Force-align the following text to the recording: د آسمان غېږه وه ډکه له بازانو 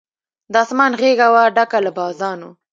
د 0.51 0.55
آسمان 0.63 0.91
غېږه 0.99 1.27
وه 1.33 1.43
ډکه 1.55 1.77
له 1.85 1.91
بازانو 1.97 2.49